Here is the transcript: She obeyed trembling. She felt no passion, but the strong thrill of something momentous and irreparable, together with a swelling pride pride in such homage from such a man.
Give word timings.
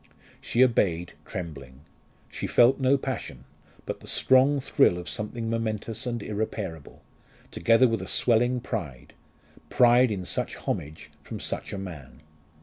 She 0.41 0.63
obeyed 0.63 1.13
trembling. 1.25 1.81
She 2.31 2.47
felt 2.47 2.79
no 2.79 2.97
passion, 2.97 3.43
but 3.85 3.99
the 3.99 4.07
strong 4.07 4.59
thrill 4.59 4.97
of 4.97 5.07
something 5.07 5.47
momentous 5.47 6.07
and 6.07 6.23
irreparable, 6.23 7.03
together 7.51 7.87
with 7.87 8.01
a 8.01 8.07
swelling 8.07 8.61
pride 8.61 9.13
pride 9.69 10.09
in 10.09 10.25
such 10.25 10.55
homage 10.55 11.11
from 11.21 11.39
such 11.39 11.71
a 11.71 11.77
man. 11.77 12.21